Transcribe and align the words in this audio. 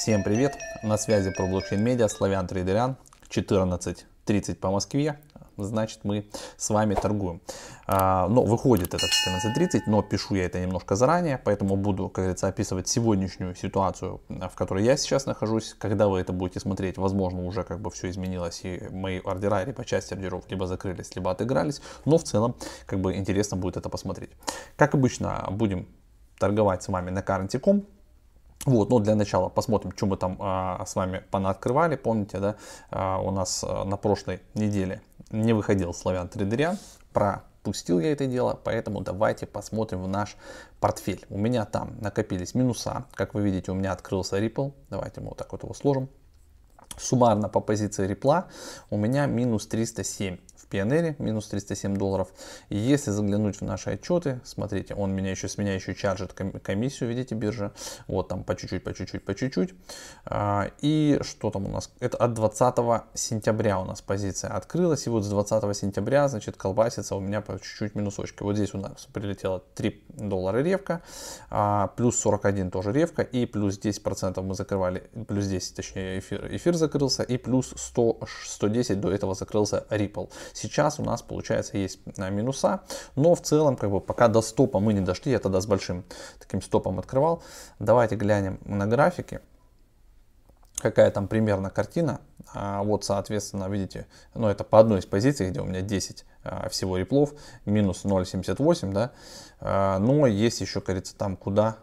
Всем 0.00 0.22
привет! 0.22 0.56
На 0.82 0.96
связи 0.96 1.30
про 1.30 1.46
блокчейн 1.46 1.84
медиа 1.84 2.08
Славян 2.08 2.46
Трейдерян 2.46 2.96
14.30 3.28 4.54
по 4.54 4.70
Москве. 4.70 5.20
Значит, 5.58 6.04
мы 6.04 6.26
с 6.56 6.70
вами 6.70 6.94
торгуем. 6.94 7.42
А, 7.86 8.26
но 8.26 8.42
выходит 8.42 8.94
это 8.94 9.06
в 9.06 9.10
14.30, 9.58 9.82
но 9.88 10.00
пишу 10.00 10.36
я 10.36 10.46
это 10.46 10.58
немножко 10.58 10.96
заранее, 10.96 11.36
поэтому 11.36 11.76
буду, 11.76 12.08
как 12.08 12.24
говорится, 12.24 12.48
описывать 12.48 12.88
сегодняшнюю 12.88 13.54
ситуацию, 13.54 14.22
в 14.30 14.54
которой 14.54 14.84
я 14.84 14.96
сейчас 14.96 15.26
нахожусь. 15.26 15.76
Когда 15.78 16.08
вы 16.08 16.18
это 16.20 16.32
будете 16.32 16.60
смотреть, 16.60 16.96
возможно, 16.96 17.44
уже 17.44 17.62
как 17.62 17.82
бы 17.82 17.90
все 17.90 18.08
изменилось, 18.08 18.62
и 18.64 18.82
мои 18.90 19.18
ордера 19.18 19.62
или 19.62 19.72
по 19.72 19.82
ордеров 19.82 20.44
либо 20.48 20.66
закрылись, 20.66 21.14
либо 21.14 21.30
отыгрались. 21.30 21.82
Но 22.06 22.16
в 22.16 22.24
целом, 22.24 22.56
как 22.86 23.00
бы 23.00 23.16
интересно 23.16 23.58
будет 23.58 23.76
это 23.76 23.90
посмотреть. 23.90 24.30
Как 24.76 24.94
обычно, 24.94 25.46
будем 25.50 25.86
торговать 26.38 26.82
с 26.82 26.88
вами 26.88 27.10
на 27.10 27.18
Currency.com. 27.18 27.84
Вот, 28.66 28.90
но 28.90 28.98
для 28.98 29.14
начала 29.14 29.48
посмотрим, 29.48 29.92
что 29.96 30.06
мы 30.06 30.16
там 30.18 30.36
а, 30.38 30.84
с 30.84 30.94
вами 30.94 31.22
понаоткрывали. 31.30 31.96
Помните, 31.96 32.38
да, 32.38 32.56
а, 32.90 33.18
у 33.18 33.30
нас 33.30 33.64
а, 33.66 33.84
на 33.84 33.96
прошлой 33.96 34.40
неделе 34.54 35.00
не 35.30 35.54
выходил 35.54 35.94
славян 35.94 36.28
трейдеря, 36.28 36.76
пропустил 37.14 38.00
я 38.00 38.12
это 38.12 38.26
дело, 38.26 38.58
поэтому 38.62 39.00
давайте 39.00 39.46
посмотрим 39.46 40.02
в 40.02 40.08
наш 40.08 40.36
портфель. 40.78 41.24
У 41.30 41.38
меня 41.38 41.64
там 41.64 41.96
накопились 42.00 42.54
минуса, 42.54 43.06
как 43.14 43.32
вы 43.32 43.42
видите, 43.42 43.72
у 43.72 43.74
меня 43.74 43.92
открылся 43.92 44.38
Ripple, 44.38 44.74
давайте 44.90 45.22
мы 45.22 45.28
вот 45.28 45.38
так 45.38 45.52
вот 45.52 45.62
его 45.62 45.72
сложим. 45.72 46.10
Суммарно 46.98 47.48
по 47.48 47.60
позиции 47.60 48.06
репла 48.06 48.48
у 48.90 48.98
меня 48.98 49.24
минус 49.24 49.66
307 49.68 50.36
Пионере 50.70 51.16
минус 51.18 51.48
307 51.48 51.96
долларов. 51.96 52.28
Если 52.68 53.10
заглянуть 53.10 53.56
в 53.56 53.62
наши 53.62 53.90
отчеты, 53.90 54.40
смотрите, 54.44 54.94
он 54.94 55.12
меня 55.12 55.32
еще 55.32 55.48
с 55.48 55.58
меня 55.58 55.74
еще 55.74 55.94
чаржит 55.94 56.32
комиссию, 56.32 57.08
видите, 57.08 57.34
биржа. 57.34 57.72
Вот 58.06 58.28
там 58.28 58.44
по 58.44 58.54
чуть-чуть, 58.54 58.84
по 58.84 58.94
чуть-чуть, 58.94 59.24
по 59.24 59.34
чуть-чуть. 59.34 59.74
А, 60.24 60.70
и 60.80 61.18
что 61.22 61.50
там 61.50 61.66
у 61.66 61.68
нас? 61.68 61.90
Это 61.98 62.16
от 62.18 62.34
20 62.34 62.76
сентября 63.14 63.80
у 63.80 63.84
нас 63.84 64.00
позиция 64.00 64.50
открылась. 64.50 65.06
И 65.06 65.10
вот 65.10 65.24
с 65.24 65.28
20 65.28 65.76
сентября, 65.76 66.28
значит, 66.28 66.56
колбасится 66.56 67.16
у 67.16 67.20
меня 67.20 67.40
по 67.40 67.58
чуть-чуть 67.58 67.96
минусочки. 67.96 68.44
Вот 68.44 68.54
здесь 68.54 68.72
у 68.72 68.78
нас 68.78 69.08
прилетело 69.12 69.64
3 69.74 70.04
доллара 70.08 70.58
ревка, 70.58 71.02
а, 71.50 71.88
плюс 71.96 72.16
41 72.20 72.70
тоже 72.70 72.92
ревка, 72.92 73.22
и 73.22 73.44
плюс 73.44 73.76
10% 73.78 74.40
мы 74.42 74.54
закрывали, 74.54 75.10
плюс 75.26 75.46
10, 75.46 75.74
точнее, 75.74 76.20
эфир, 76.20 76.46
эфир 76.54 76.76
закрылся, 76.76 77.24
и 77.24 77.38
плюс 77.38 77.72
100, 77.76 78.20
110 78.46 79.00
до 79.00 79.10
этого 79.10 79.34
закрылся 79.34 79.84
Ripple. 79.90 80.30
Сейчас 80.60 81.00
у 81.00 81.02
нас, 81.02 81.22
получается, 81.22 81.78
есть 81.78 82.00
э, 82.16 82.30
минуса, 82.30 82.82
но 83.16 83.34
в 83.34 83.40
целом, 83.40 83.76
как 83.76 83.90
бы, 83.90 84.00
пока 84.00 84.28
до 84.28 84.42
стопа 84.42 84.80
мы 84.80 84.92
не 84.92 85.00
дошли, 85.00 85.32
я 85.32 85.38
тогда 85.38 85.60
с 85.60 85.66
большим 85.66 86.04
таким 86.38 86.60
стопом 86.60 86.98
открывал. 86.98 87.42
Давайте 87.78 88.16
глянем 88.16 88.60
на 88.64 88.86
графики 88.86 89.40
какая 90.80 91.10
там 91.10 91.28
примерно 91.28 91.70
картина. 91.70 92.20
А 92.52 92.82
вот, 92.82 93.04
соответственно, 93.04 93.68
видите, 93.68 94.06
ну 94.34 94.48
это 94.48 94.64
по 94.64 94.80
одной 94.80 95.00
из 95.00 95.06
позиций, 95.06 95.50
где 95.50 95.60
у 95.60 95.64
меня 95.64 95.82
10 95.82 96.24
а, 96.42 96.68
всего 96.68 96.96
реплов, 96.96 97.34
минус 97.64 98.04
0,78, 98.04 98.92
да. 98.92 99.12
А, 99.60 99.98
но 99.98 100.26
есть 100.26 100.60
еще, 100.60 100.80
кажется, 100.80 101.14
там 101.14 101.36
куда 101.36 101.76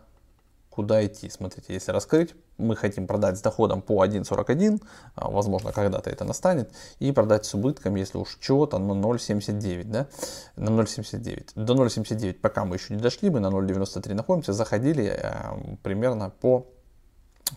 куда 0.70 1.04
идти. 1.06 1.30
Смотрите, 1.30 1.74
если 1.74 1.92
раскрыть, 1.92 2.36
мы 2.58 2.76
хотим 2.76 3.08
продать 3.08 3.38
с 3.38 3.42
доходом 3.42 3.82
по 3.82 4.04
1.41, 4.06 4.82
а, 5.16 5.30
возможно, 5.30 5.72
когда-то 5.72 6.10
это 6.10 6.26
настанет, 6.26 6.72
и 7.00 7.12
продать 7.12 7.46
с 7.46 7.54
убытком, 7.54 7.96
если 7.96 8.18
уж 8.18 8.38
чего-то, 8.40 8.78
на 8.78 8.94
0.79, 8.94 9.84
да, 9.86 10.08
на 10.56 10.70
0.79. 10.70 11.52
До 11.56 11.74
0.79 11.74 12.34
пока 12.34 12.66
мы 12.66 12.76
еще 12.76 12.94
не 12.94 13.02
дошли, 13.02 13.30
мы 13.30 13.40
на 13.40 13.48
0.93 13.48 14.14
находимся, 14.14 14.54
заходили 14.54 15.06
э, 15.06 15.78
примерно 15.84 16.30
по 16.30 16.68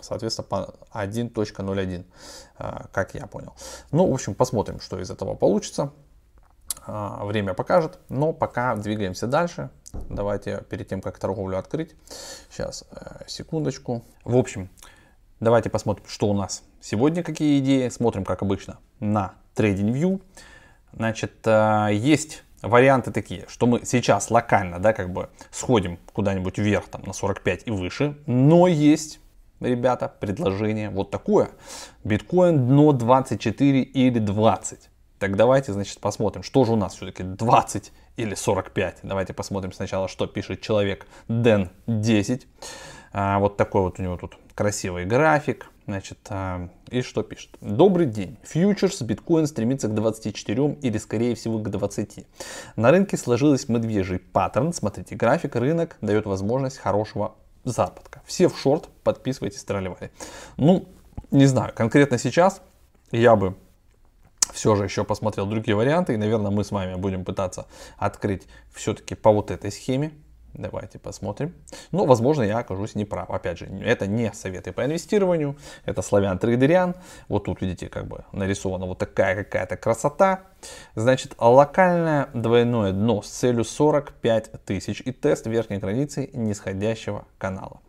соответственно, 0.02 0.46
по 0.48 0.74
1.01, 0.92 2.04
э, 2.58 2.64
как 2.92 3.14
я 3.14 3.26
понял. 3.26 3.54
Ну, 3.90 4.08
в 4.08 4.14
общем, 4.14 4.34
посмотрим, 4.34 4.80
что 4.80 5.00
из 5.00 5.10
этого 5.10 5.34
получится. 5.34 5.92
Э, 6.90 7.24
время 7.24 7.54
покажет, 7.54 7.98
но 8.08 8.32
пока 8.32 8.74
двигаемся 8.74 9.26
дальше. 9.26 9.70
Давайте 10.08 10.64
перед 10.68 10.88
тем, 10.88 11.00
как 11.00 11.18
торговлю 11.18 11.58
открыть, 11.58 11.94
сейчас, 12.50 12.84
э, 12.90 13.22
секундочку. 13.26 14.02
В 14.24 14.36
общем, 14.36 14.68
давайте 15.38 15.70
посмотрим, 15.70 16.04
что 16.08 16.28
у 16.28 16.34
нас 16.34 16.62
сегодня, 16.80 17.22
какие 17.22 17.60
идеи. 17.60 17.88
Смотрим, 17.88 18.24
как 18.24 18.42
обычно, 18.42 18.78
на 18.98 19.34
TradingView. 19.54 20.20
Значит, 20.92 21.46
э, 21.46 21.90
есть 21.92 22.42
варианты 22.62 23.12
такие, 23.12 23.44
что 23.48 23.66
мы 23.66 23.84
сейчас 23.84 24.30
локально, 24.30 24.80
да, 24.80 24.92
как 24.92 25.12
бы 25.12 25.28
сходим 25.52 25.98
куда-нибудь 26.12 26.58
вверх, 26.58 26.88
там, 26.88 27.02
на 27.02 27.12
45 27.12 27.62
и 27.66 27.70
выше, 27.70 28.16
но 28.26 28.66
есть 28.66 29.20
ребята, 29.60 30.08
предложение 30.08 30.90
вот 30.90 31.10
такое. 31.10 31.50
Биткоин 32.02 32.66
дно 32.66 32.92
24 32.92 33.82
или 33.82 34.18
20. 34.18 34.90
Так 35.20 35.36
давайте, 35.36 35.74
значит, 35.74 36.00
посмотрим, 36.00 36.42
что 36.42 36.64
же 36.64 36.72
у 36.72 36.76
нас 36.76 36.94
все-таки 36.94 37.22
20 37.22 37.92
или 38.16 38.34
45. 38.34 39.00
Давайте 39.02 39.34
посмотрим 39.34 39.70
сначала, 39.70 40.08
что 40.08 40.26
пишет 40.26 40.62
человек 40.62 41.06
Дэн 41.28 41.68
10. 41.86 42.46
А, 43.12 43.38
вот 43.38 43.58
такой 43.58 43.82
вот 43.82 43.98
у 43.98 44.02
него 44.02 44.16
тут 44.16 44.38
красивый 44.54 45.04
график. 45.04 45.70
Значит, 45.86 46.16
а, 46.30 46.70
и 46.90 47.02
что 47.02 47.22
пишет? 47.22 47.50
Добрый 47.60 48.06
день. 48.06 48.38
Фьючерс 48.44 49.02
биткоин 49.02 49.46
стремится 49.46 49.88
к 49.88 49.94
24 49.94 50.78
или 50.80 50.96
скорее 50.96 51.34
всего 51.34 51.58
к 51.58 51.68
20. 51.68 52.26
На 52.76 52.90
рынке 52.90 53.18
сложился 53.18 53.70
медвежий 53.70 54.20
паттерн. 54.20 54.72
Смотрите, 54.72 55.16
график, 55.16 55.54
рынок 55.54 55.98
дает 56.00 56.24
возможность 56.24 56.78
хорошего 56.78 57.34
заработка. 57.64 58.22
Все 58.24 58.48
в 58.48 58.58
шорт, 58.58 58.88
подписывайтесь, 59.04 59.62
тролливали. 59.64 60.12
Ну, 60.56 60.88
не 61.30 61.44
знаю, 61.44 61.74
конкретно 61.74 62.16
сейчас 62.16 62.62
я 63.12 63.36
бы 63.36 63.54
все 64.60 64.76
же 64.76 64.84
еще 64.84 65.04
посмотрел 65.04 65.46
другие 65.46 65.74
варианты. 65.74 66.12
И, 66.12 66.16
наверное, 66.18 66.50
мы 66.50 66.64
с 66.64 66.70
вами 66.70 66.94
будем 66.96 67.24
пытаться 67.24 67.66
открыть 67.96 68.46
все-таки 68.74 69.14
по 69.14 69.32
вот 69.32 69.50
этой 69.50 69.72
схеме. 69.72 70.12
Давайте 70.52 70.98
посмотрим. 70.98 71.54
Но, 71.92 72.04
возможно, 72.04 72.42
я 72.42 72.58
окажусь 72.58 72.94
неправ. 72.94 73.30
Опять 73.30 73.58
же, 73.58 73.66
это 73.66 74.06
не 74.06 74.30
советы 74.34 74.72
по 74.72 74.84
инвестированию. 74.84 75.56
Это 75.86 76.02
славян 76.02 76.38
трейдериан. 76.38 76.94
Вот 77.28 77.44
тут, 77.44 77.62
видите, 77.62 77.88
как 77.88 78.06
бы 78.06 78.24
нарисована 78.32 78.84
вот 78.84 78.98
такая 78.98 79.44
какая-то 79.44 79.78
красота. 79.78 80.42
Значит, 80.94 81.34
локальное 81.38 82.28
двойное 82.34 82.92
дно 82.92 83.22
с 83.22 83.28
целью 83.28 83.64
45 83.64 84.64
тысяч 84.64 85.02
и 85.04 85.12
тест 85.12 85.46
верхней 85.46 85.78
границы 85.78 86.30
нисходящего 86.32 87.24
канала. 87.38 87.80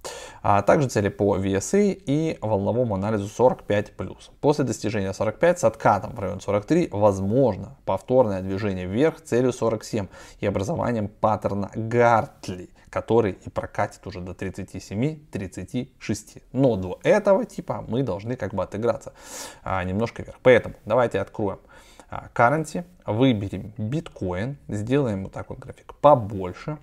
А 0.43 0.61
также 0.61 0.87
цели 0.87 1.09
по 1.09 1.37
VSA 1.37 2.01
и 2.05 2.37
волновому 2.41 2.95
анализу 2.95 3.27
45+. 3.27 4.17
После 4.39 4.65
достижения 4.65 5.13
45 5.13 5.59
с 5.59 5.63
откатом 5.63 6.15
в 6.15 6.19
район 6.19 6.41
43 6.41 6.89
возможно 6.91 7.77
повторное 7.85 8.41
движение 8.41 8.87
вверх 8.87 9.21
целью 9.21 9.53
47 9.53 10.07
и 10.39 10.45
образованием 10.45 11.07
паттерна 11.07 11.71
Гартли 11.75 12.69
который 12.91 13.37
и 13.45 13.49
прокатит 13.49 14.05
уже 14.05 14.19
до 14.19 14.33
37-36. 14.33 16.43
Но 16.51 16.75
до 16.75 16.99
этого 17.03 17.45
типа 17.45 17.83
мы 17.87 18.03
должны 18.03 18.35
как 18.35 18.53
бы 18.53 18.61
отыграться 18.61 19.13
а, 19.63 19.81
немножко 19.83 20.21
вверх. 20.21 20.37
Поэтому 20.43 20.75
давайте 20.85 21.21
откроем 21.21 21.59
currency, 22.11 22.83
выберем 23.05 23.73
биткоин, 23.77 24.57
сделаем 24.67 25.23
вот 25.23 25.33
такой 25.33 25.57
график 25.57 25.93
побольше. 25.95 26.77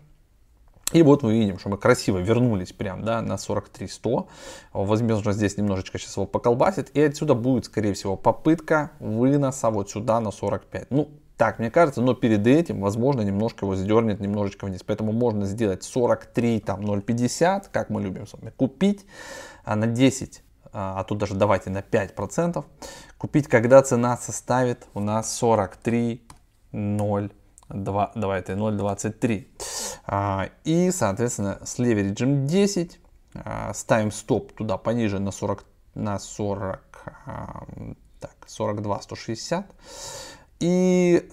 И 0.93 1.03
вот 1.03 1.23
мы 1.23 1.35
видим, 1.35 1.59
что 1.59 1.69
мы 1.69 1.77
красиво 1.77 2.17
вернулись 2.19 2.73
прям 2.73 3.05
да, 3.05 3.21
на 3.21 3.35
43-100. 3.35 4.27
Возможно, 4.73 5.33
здесь 5.33 5.59
немножечко 5.59 5.99
сейчас 5.99 6.17
его 6.17 6.27
поколбасит. 6.27 6.89
И 6.97 7.03
отсюда 7.03 7.35
будет, 7.35 7.67
скорее 7.67 7.93
всего, 7.93 8.17
попытка 8.17 8.93
выноса 8.99 9.69
вот 9.69 9.91
сюда 9.91 10.19
на 10.21 10.31
45. 10.31 10.91
Ну, 10.91 11.11
так, 11.37 11.59
мне 11.59 11.71
кажется, 11.71 12.01
но 12.01 12.15
перед 12.15 12.47
этим, 12.47 12.81
возможно, 12.81 13.21
немножко 13.21 13.67
его 13.67 13.77
сдернет 13.77 14.19
немножечко 14.19 14.65
вниз. 14.65 14.83
Поэтому 14.83 15.13
можно 15.13 15.45
сделать 15.45 15.85
43, 15.85 16.61
там, 16.61 16.81
0,50, 16.81 17.67
как 17.71 17.91
мы 17.91 18.01
любим 18.01 18.27
с 18.27 18.33
вами, 18.33 18.51
купить 18.57 19.05
а 19.65 19.77
на 19.77 19.87
10 19.87 20.43
а, 20.73 21.01
а 21.01 21.05
тут 21.05 21.19
даже 21.19 21.35
давайте 21.35 21.71
на 21.71 21.79
5%, 21.79 22.65
купить, 23.19 23.49
когда 23.49 23.83
цена 23.83 24.17
составит 24.17 24.87
у 24.95 25.01
нас 25.01 25.37
43, 25.37 26.23
0, 26.73 27.33
2, 27.69 28.13
давайте 28.15 28.53
0,23. 28.53 29.47
А, 30.07 30.49
и, 30.65 30.91
соответственно, 30.91 31.59
с 31.65 31.79
левериджем 31.79 32.47
10 32.47 33.01
а, 33.35 33.75
ставим 33.75 34.11
стоп 34.11 34.53
туда 34.53 34.79
пониже 34.79 35.19
на 35.19 35.31
40, 35.31 35.65
на 35.95 36.19
40, 36.19 36.81
а, 37.27 37.67
так, 38.21 38.37
42, 38.47 39.03
160. 39.03 39.67
И 40.61 41.29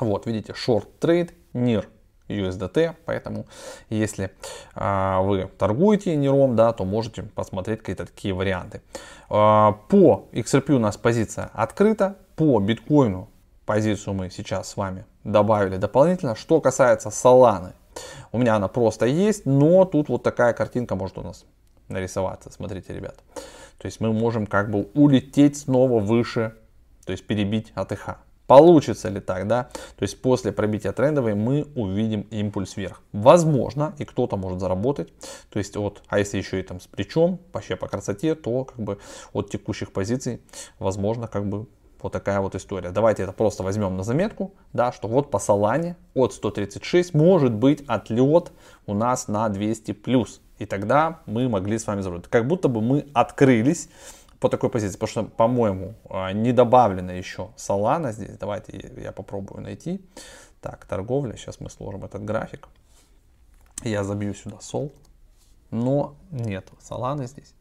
Вот, 0.00 0.26
видите, 0.26 0.52
short 0.52 0.86
trade, 1.00 1.32
NIR 1.52 1.86
USDT, 2.28 2.94
поэтому 3.04 3.46
если 3.90 4.30
а, 4.74 5.20
вы 5.20 5.50
торгуете 5.58 6.16
ниром, 6.16 6.56
да, 6.56 6.72
то 6.72 6.84
можете 6.84 7.22
посмотреть 7.22 7.80
какие-то 7.80 8.06
такие 8.06 8.34
варианты. 8.34 8.82
А, 9.28 9.72
по 9.88 10.28
XRP 10.32 10.72
у 10.72 10.78
нас 10.78 10.96
позиция 10.96 11.50
открыта, 11.52 12.16
по 12.36 12.58
биткоину 12.60 13.28
позицию 13.66 14.14
мы 14.14 14.30
сейчас 14.30 14.70
с 14.70 14.76
вами 14.76 15.04
добавили 15.22 15.76
дополнительно. 15.76 16.34
Что 16.34 16.60
касается 16.60 17.10
Solana, 17.10 17.72
у 18.32 18.38
меня 18.38 18.56
она 18.56 18.68
просто 18.68 19.06
есть, 19.06 19.46
но 19.46 19.84
тут 19.84 20.08
вот 20.08 20.22
такая 20.22 20.52
картинка 20.52 20.96
может 20.96 21.18
у 21.18 21.22
нас 21.22 21.44
нарисоваться, 21.88 22.50
смотрите, 22.50 22.92
ребят. 22.94 23.16
То 23.78 23.86
есть 23.86 24.00
мы 24.00 24.12
можем 24.12 24.46
как 24.46 24.70
бы 24.70 24.88
улететь 24.94 25.58
снова 25.58 26.00
выше 26.00 26.54
то 27.04 27.12
есть 27.12 27.26
перебить 27.26 27.72
АТХ. 27.74 28.16
Получится 28.46 29.08
ли 29.08 29.20
так, 29.20 29.46
да? 29.46 29.70
То 29.96 30.02
есть 30.02 30.20
после 30.20 30.52
пробития 30.52 30.92
трендовой 30.92 31.34
мы 31.34 31.66
увидим 31.74 32.22
импульс 32.30 32.76
вверх. 32.76 33.00
Возможно, 33.12 33.94
и 33.98 34.04
кто-то 34.04 34.36
может 34.36 34.60
заработать. 34.60 35.12
То 35.48 35.58
есть 35.58 35.76
вот, 35.76 36.02
а 36.08 36.18
если 36.18 36.36
еще 36.36 36.60
и 36.60 36.62
там 36.62 36.78
с 36.78 36.86
плечом, 36.86 37.40
вообще 37.52 37.76
по 37.76 37.88
красоте, 37.88 38.34
то 38.34 38.64
как 38.64 38.78
бы 38.78 38.98
от 39.32 39.50
текущих 39.50 39.92
позиций, 39.92 40.42
возможно, 40.78 41.26
как 41.26 41.48
бы 41.48 41.66
вот 42.02 42.12
такая 42.12 42.40
вот 42.40 42.54
история. 42.54 42.90
Давайте 42.90 43.22
это 43.22 43.32
просто 43.32 43.62
возьмем 43.62 43.96
на 43.96 44.02
заметку, 44.02 44.52
да, 44.74 44.92
что 44.92 45.08
вот 45.08 45.30
по 45.30 45.38
Солане 45.38 45.96
от 46.12 46.34
136 46.34 47.14
может 47.14 47.54
быть 47.54 47.82
отлет 47.86 48.52
у 48.86 48.92
нас 48.92 49.26
на 49.26 49.48
200 49.48 49.92
плюс. 49.92 50.42
И 50.58 50.66
тогда 50.66 51.20
мы 51.24 51.48
могли 51.48 51.78
с 51.78 51.86
вами 51.86 52.02
заработать. 52.02 52.30
Как 52.30 52.46
будто 52.46 52.68
бы 52.68 52.82
мы 52.82 53.06
открылись 53.14 53.88
по 54.44 54.50
такой 54.50 54.68
позиции, 54.68 54.98
потому 54.98 55.08
что, 55.08 55.24
по-моему, 55.24 55.94
а, 56.10 56.30
не 56.32 56.52
добавлено 56.52 57.12
еще 57.12 57.48
Solana 57.56 58.12
здесь. 58.12 58.36
Давайте 58.36 58.92
я 58.98 59.10
попробую 59.10 59.62
найти. 59.62 60.04
Так, 60.60 60.84
торговля, 60.84 61.34
сейчас 61.34 61.60
мы 61.60 61.70
сложим 61.70 62.04
этот 62.04 62.26
график. 62.26 62.68
Я 63.84 64.04
забью 64.04 64.34
сюда 64.34 64.60
сол, 64.60 64.92
но 65.70 66.14
нет 66.30 66.68
Solana 66.78 67.26
здесь. 67.26 67.54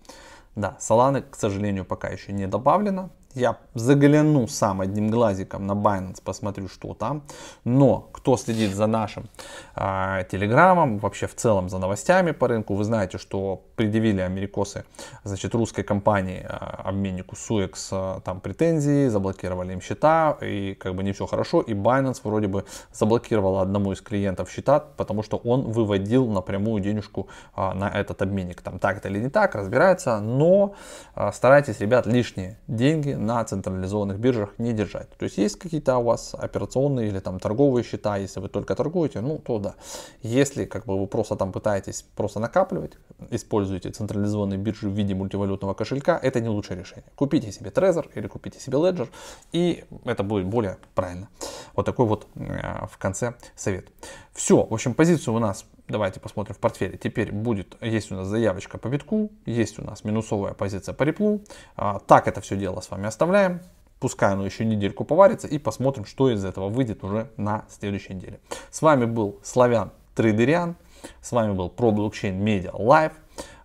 Да, 0.58 0.76
Solana, 0.82 1.22
к 1.22 1.38
сожалению, 1.38 1.86
пока 1.86 2.10
еще 2.10 2.34
не 2.34 2.48
добавлено. 2.48 3.12
Я 3.36 3.58
загляну 3.74 4.48
сам 4.48 4.82
одним 4.82 5.10
глазиком 5.10 5.66
на 5.66 5.72
Binance, 5.72 6.22
посмотрю, 6.24 6.68
что 6.68 6.94
там. 6.94 7.24
Но 7.64 8.10
кто 8.12 8.38
следит 8.38 8.76
за 8.76 8.86
нашим 8.86 9.28
э, 9.76 10.24
телеграммом, 10.30 11.00
вообще 11.00 11.26
в 11.26 11.34
целом 11.34 11.68
за 11.68 11.80
новостями 11.80 12.32
по 12.32 12.48
рынку, 12.48 12.76
вы 12.76 12.84
знаете, 12.84 13.18
что 13.18 13.64
предъявили 13.76 14.22
америкосы, 14.22 14.86
значит, 15.24 15.56
русской 15.56 15.82
компании, 15.82 16.46
э, 16.48 16.48
обменнику 16.84 17.36
Suex, 17.36 17.74
э, 17.92 18.22
там 18.22 18.40
претензии, 18.40 19.08
заблокировали 19.08 19.74
им 19.74 19.82
счета, 19.82 20.38
и 20.42 20.76
как 20.76 20.94
бы 20.94 21.04
не 21.04 21.12
все 21.12 21.26
хорошо. 21.26 21.62
И 21.62 21.74
Binance 21.74 22.22
вроде 22.24 22.48
бы 22.48 22.66
заблокировала 22.94 23.64
одному 23.64 23.94
из 23.94 24.02
клиентов 24.02 24.52
счета, 24.52 24.80
потому 24.80 25.24
что 25.24 25.38
он 25.38 25.72
выводил 25.72 26.28
напрямую 26.28 26.84
денежку 26.84 27.28
э, 27.56 27.74
на 27.74 27.90
этот 27.90 28.22
обменник. 28.22 28.62
Там 28.62 28.78
так 28.78 28.98
это 28.98 29.10
или 29.10 29.18
не 29.18 29.30
так, 29.30 29.56
разбирается, 29.56 30.20
но 30.20 30.76
э, 31.16 31.32
старайтесь, 31.34 31.80
ребят, 31.80 32.06
лишние 32.06 32.60
деньги 32.68 33.23
на 33.24 33.44
централизованных 33.44 34.20
биржах 34.20 34.50
не 34.58 34.74
держать. 34.74 35.10
То 35.18 35.26
есть 35.26 35.38
есть 35.38 35.58
какие-то 35.58 35.98
у 35.98 36.04
вас 36.04 36.36
операционные 36.36 37.08
или 37.08 37.20
там 37.20 37.40
торговые 37.40 37.84
счета, 37.84 38.18
если 38.18 38.40
вы 38.40 38.50
только 38.50 38.76
торгуете, 38.76 39.22
ну 39.22 39.40
то 39.40 39.60
да. 39.60 39.76
Если 40.22 40.66
как 40.66 40.86
бы 40.86 41.00
вы 41.00 41.08
просто 41.08 41.36
там 41.36 41.52
пытаетесь 41.52 42.06
просто 42.16 42.40
накапливать, 42.40 42.94
используете 43.30 43.90
централизованные 43.90 44.58
биржи 44.58 44.90
в 44.90 44.94
виде 44.94 45.16
мультивалютного 45.16 45.74
кошелька, 45.74 46.20
это 46.22 46.40
не 46.40 46.50
лучшее 46.50 46.80
решение. 46.80 47.06
Купите 47.16 47.52
себе 47.52 47.70
Trezor 47.70 48.10
или 48.16 48.28
купите 48.28 48.60
себе 48.60 48.78
Ledger, 48.78 49.10
и 49.52 49.84
это 50.06 50.24
будет 50.24 50.46
более 50.46 50.78
правильно. 50.96 51.30
Вот 51.76 51.86
такой 51.86 52.06
вот 52.06 52.28
э, 52.36 52.86
в 52.88 52.98
конце 52.98 53.34
совет. 53.56 53.88
Все, 54.34 54.66
в 54.66 54.74
общем, 54.74 54.94
позицию 54.94 55.36
у 55.36 55.40
нас 55.40 55.66
Давайте 55.94 56.20
посмотрим 56.20 56.56
в 56.56 56.58
портфеле. 56.58 56.98
Теперь 56.98 57.32
будет, 57.32 57.78
есть 57.80 58.12
у 58.12 58.16
нас 58.16 58.26
заявочка 58.26 58.80
по 58.80 58.88
битку, 58.88 59.30
есть 59.46 59.78
у 59.78 59.84
нас 59.84 60.04
минусовая 60.04 60.56
позиция 60.56 60.96
по 60.96 61.04
реплу. 61.04 61.44
А, 61.76 62.00
так 62.00 62.28
это 62.28 62.42
все 62.42 62.58
дело 62.58 62.82
с 62.82 62.90
вами 62.90 63.06
оставляем. 63.06 63.62
Пускай 64.00 64.34
оно 64.34 64.44
еще 64.44 64.66
недельку 64.66 65.06
поварится 65.06 65.48
и 65.48 65.60
посмотрим, 65.60 66.06
что 66.06 66.32
из 66.32 66.44
этого 66.44 66.70
выйдет 66.70 67.04
уже 67.04 67.30
на 67.38 67.66
следующей 67.70 68.16
неделе. 68.16 68.40
С 68.72 68.82
вами 68.82 69.06
был 69.06 69.40
Славян 69.44 69.92
Трейдериан. 70.16 70.78
С 71.22 71.32
вами 71.32 71.54
был 71.54 71.70
Pro 71.70 71.92
Blockchain 71.92 72.44
Media 72.44 72.72
live. 72.74 73.12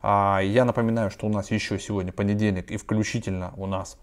Я 0.02 0.64
напоминаю, 0.66 1.10
что 1.10 1.24
у 1.24 1.30
нас 1.30 1.50
еще 1.50 1.78
сегодня 1.78 2.12
понедельник 2.12 2.70
и 2.70 2.76
включительно 2.76 3.54
у 3.56 3.64
нас 3.64 3.96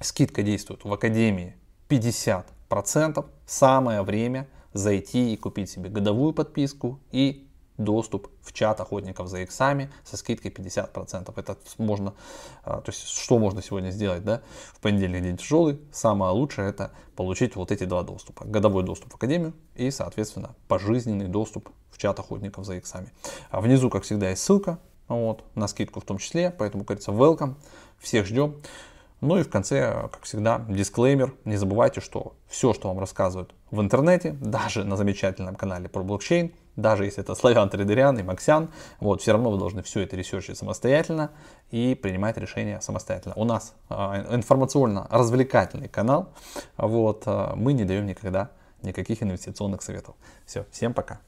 скидка 0.00 0.42
действует 0.42 0.84
в 0.84 0.90
Академии 0.90 1.54
50%. 1.90 3.26
Самое 3.44 4.00
время 4.00 4.48
зайти 4.72 5.32
и 5.32 5.36
купить 5.36 5.70
себе 5.70 5.90
годовую 5.90 6.32
подписку 6.32 7.00
и 7.10 7.48
доступ 7.78 8.28
в 8.42 8.52
чат 8.52 8.80
охотников 8.80 9.28
за 9.28 9.40
иксами 9.40 9.90
со 10.04 10.16
скидкой 10.16 10.50
50%. 10.50 11.32
Это 11.36 11.56
можно, 11.78 12.14
а, 12.64 12.80
то 12.80 12.90
есть 12.90 13.08
что 13.08 13.38
можно 13.38 13.62
сегодня 13.62 13.90
сделать, 13.90 14.24
да? 14.24 14.42
В 14.74 14.80
понедельник 14.80 15.22
день 15.22 15.36
тяжелый, 15.36 15.80
самое 15.92 16.32
лучшее 16.32 16.68
это 16.68 16.92
получить 17.16 17.56
вот 17.56 17.72
эти 17.72 17.84
два 17.84 18.02
доступа. 18.02 18.44
Годовой 18.44 18.82
доступ 18.82 19.12
в 19.12 19.16
Академию 19.16 19.54
и, 19.74 19.90
соответственно, 19.90 20.54
пожизненный 20.68 21.28
доступ 21.28 21.70
в 21.90 21.98
чат 21.98 22.18
охотников 22.18 22.64
за 22.64 22.76
иксами. 22.76 23.12
А 23.50 23.60
внизу, 23.60 23.90
как 23.90 24.04
всегда, 24.04 24.30
есть 24.30 24.42
ссылка 24.42 24.78
вот, 25.08 25.44
на 25.54 25.68
скидку 25.68 26.00
в 26.00 26.04
том 26.04 26.18
числе, 26.18 26.50
поэтому, 26.50 26.84
говорится, 26.84 27.10
welcome, 27.10 27.54
всех 27.98 28.26
ждем. 28.26 28.56
Ну 29.22 29.38
и 29.38 29.44
в 29.44 29.48
конце, 29.48 30.08
как 30.10 30.24
всегда, 30.24 30.64
дисклеймер. 30.68 31.32
Не 31.44 31.56
забывайте, 31.56 32.00
что 32.00 32.34
все, 32.48 32.74
что 32.74 32.88
вам 32.88 32.98
рассказывают 32.98 33.54
в 33.70 33.80
интернете, 33.80 34.32
даже 34.32 34.82
на 34.82 34.96
замечательном 34.96 35.54
канале 35.54 35.88
про 35.88 36.02
блокчейн, 36.02 36.52
даже 36.74 37.04
если 37.04 37.22
это 37.22 37.36
Славян 37.36 37.70
Трейдериан 37.70 38.18
и 38.18 38.24
Максян, 38.24 38.70
вот, 38.98 39.22
все 39.22 39.30
равно 39.30 39.52
вы 39.52 39.58
должны 39.58 39.84
все 39.84 40.00
это 40.00 40.16
ресерчить 40.16 40.58
самостоятельно 40.58 41.30
и 41.70 41.94
принимать 41.94 42.36
решения 42.36 42.80
самостоятельно. 42.80 43.34
У 43.36 43.44
нас 43.44 43.74
э, 43.90 43.94
информационно-развлекательный 44.34 45.88
канал, 45.88 46.30
вот, 46.76 47.22
э, 47.26 47.52
мы 47.54 47.74
не 47.74 47.84
даем 47.84 48.06
никогда 48.06 48.50
никаких 48.82 49.22
инвестиционных 49.22 49.82
советов. 49.82 50.16
Все, 50.46 50.66
всем 50.72 50.94
пока. 50.94 51.20